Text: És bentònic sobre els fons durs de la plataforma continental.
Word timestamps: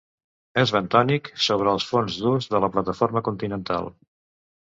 És 0.61 0.71
bentònic 0.75 1.29
sobre 1.47 1.75
els 1.77 1.85
fons 1.89 2.17
durs 2.23 2.49
de 2.55 2.61
la 2.65 2.69
plataforma 2.77 3.25
continental. 3.31 3.93